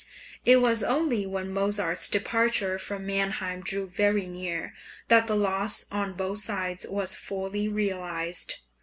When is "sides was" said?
6.39-7.13